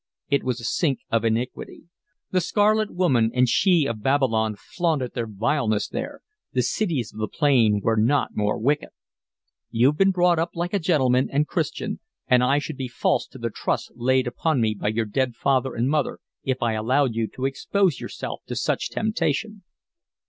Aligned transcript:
It 0.29 0.43
was 0.43 0.59
a 0.59 0.63
sink 0.63 1.01
of 1.11 1.23
iniquity. 1.23 1.83
The 2.31 2.41
scarlet 2.41 2.89
woman 2.89 3.29
and 3.35 3.47
she 3.47 3.85
of 3.85 4.01
Babylon 4.01 4.55
flaunted 4.57 5.13
their 5.13 5.27
vileness 5.27 5.87
there; 5.87 6.21
the 6.53 6.63
cities 6.63 7.13
of 7.13 7.19
the 7.19 7.27
plain 7.27 7.81
were 7.83 7.97
not 7.97 8.35
more 8.35 8.57
wicked. 8.57 8.89
"You've 9.69 9.99
been 9.99 10.09
brought 10.09 10.39
up 10.39 10.55
like 10.55 10.73
a 10.73 10.79
gentleman 10.79 11.29
and 11.31 11.45
Christian, 11.45 11.99
and 12.27 12.43
I 12.43 12.57
should 12.57 12.77
be 12.77 12.87
false 12.87 13.27
to 13.27 13.37
the 13.37 13.51
trust 13.51 13.91
laid 13.95 14.25
upon 14.25 14.59
me 14.59 14.73
by 14.73 14.87
your 14.87 15.05
dead 15.05 15.35
father 15.35 15.75
and 15.75 15.87
mother 15.87 16.17
if 16.43 16.63
I 16.63 16.73
allowed 16.73 17.13
you 17.13 17.27
to 17.35 17.45
expose 17.45 17.99
yourself 18.01 18.41
to 18.47 18.55
such 18.55 18.89
temptation." 18.89 19.61